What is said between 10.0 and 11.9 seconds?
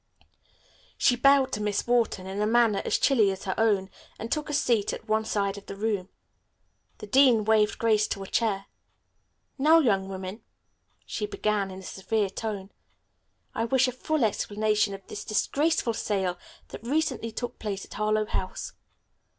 women," she began in a